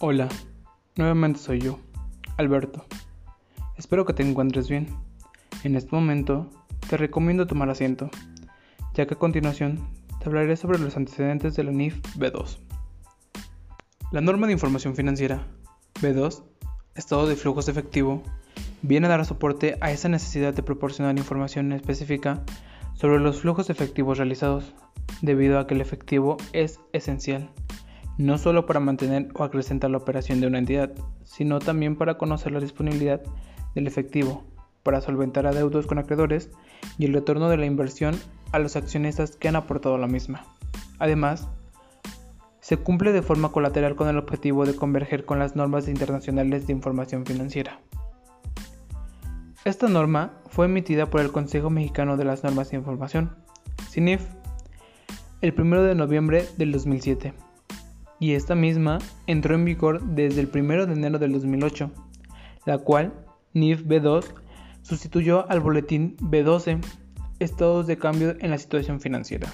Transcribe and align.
Hola, 0.00 0.28
nuevamente 0.94 1.40
soy 1.40 1.58
yo, 1.58 1.80
Alberto. 2.36 2.84
Espero 3.76 4.06
que 4.06 4.12
te 4.12 4.22
encuentres 4.22 4.68
bien. 4.68 4.86
En 5.64 5.74
este 5.74 5.90
momento 5.90 6.48
te 6.88 6.96
recomiendo 6.96 7.48
tomar 7.48 7.68
asiento, 7.68 8.08
ya 8.94 9.08
que 9.08 9.14
a 9.14 9.18
continuación 9.18 9.88
te 10.20 10.28
hablaré 10.28 10.56
sobre 10.56 10.78
los 10.78 10.96
antecedentes 10.96 11.56
de 11.56 11.64
la 11.64 11.72
NIF 11.72 12.00
B2. 12.16 12.58
La 14.12 14.20
norma 14.20 14.46
de 14.46 14.52
información 14.52 14.94
financiera 14.94 15.48
B2, 16.00 16.44
estado 16.94 17.26
de 17.26 17.34
flujos 17.34 17.66
de 17.66 17.72
efectivo, 17.72 18.22
viene 18.82 19.08
a 19.08 19.10
dar 19.10 19.26
soporte 19.26 19.78
a 19.80 19.90
esa 19.90 20.08
necesidad 20.08 20.54
de 20.54 20.62
proporcionar 20.62 21.18
información 21.18 21.72
específica 21.72 22.44
sobre 22.94 23.18
los 23.18 23.40
flujos 23.40 23.68
efectivos 23.68 24.16
realizados, 24.16 24.72
debido 25.22 25.58
a 25.58 25.66
que 25.66 25.74
el 25.74 25.80
efectivo 25.80 26.36
es 26.52 26.78
esencial 26.92 27.50
no 28.18 28.36
solo 28.36 28.66
para 28.66 28.80
mantener 28.80 29.28
o 29.34 29.44
acrecentar 29.44 29.90
la 29.90 29.98
operación 29.98 30.40
de 30.40 30.48
una 30.48 30.58
entidad, 30.58 30.90
sino 31.22 31.60
también 31.60 31.96
para 31.96 32.18
conocer 32.18 32.52
la 32.52 32.60
disponibilidad 32.60 33.22
del 33.76 33.86
efectivo, 33.86 34.44
para 34.82 35.00
solventar 35.00 35.46
adeudos 35.46 35.86
con 35.86 35.98
acreedores 35.98 36.50
y 36.98 37.06
el 37.06 37.14
retorno 37.14 37.48
de 37.48 37.56
la 37.56 37.66
inversión 37.66 38.18
a 38.50 38.58
los 38.58 38.74
accionistas 38.74 39.36
que 39.36 39.48
han 39.48 39.56
aportado 39.56 39.98
la 39.98 40.08
misma. 40.08 40.44
Además, 40.98 41.48
se 42.60 42.76
cumple 42.76 43.12
de 43.12 43.22
forma 43.22 43.52
colateral 43.52 43.94
con 43.94 44.08
el 44.08 44.18
objetivo 44.18 44.66
de 44.66 44.74
converger 44.74 45.24
con 45.24 45.38
las 45.38 45.54
normas 45.54 45.88
internacionales 45.88 46.66
de 46.66 46.72
información 46.72 47.24
financiera. 47.24 47.80
Esta 49.64 49.88
norma 49.88 50.32
fue 50.48 50.66
emitida 50.66 51.06
por 51.06 51.20
el 51.20 51.30
Consejo 51.30 51.70
Mexicano 51.70 52.16
de 52.16 52.24
las 52.24 52.42
Normas 52.42 52.70
de 52.70 52.78
Información, 52.78 53.36
CINIF, 53.88 54.22
el 55.40 55.54
1 55.56 55.82
de 55.82 55.94
noviembre 55.94 56.46
del 56.56 56.72
2007 56.72 57.32
y 58.20 58.32
esta 58.32 58.54
misma 58.54 58.98
entró 59.26 59.54
en 59.54 59.64
vigor 59.64 60.02
desde 60.02 60.40
el 60.40 60.50
1 60.52 60.86
de 60.86 60.92
enero 60.92 61.18
del 61.18 61.32
2008, 61.32 61.90
la 62.66 62.78
cual, 62.78 63.12
NIF 63.54 63.84
B2, 63.84 64.24
sustituyó 64.82 65.48
al 65.50 65.60
boletín 65.60 66.16
B12, 66.18 66.80
estados 67.38 67.86
de 67.86 67.98
cambio 67.98 68.36
en 68.40 68.50
la 68.50 68.58
situación 68.58 69.00
financiera. 69.00 69.48